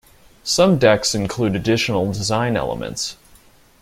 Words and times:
Some 0.43 0.79
decks 0.79 1.13
include 1.13 1.55
additional 1.55 2.11
design 2.11 2.57
elements. 2.57 3.17